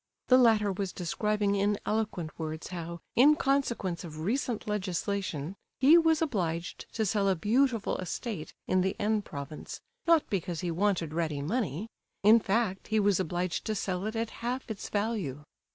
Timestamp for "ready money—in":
11.13-12.39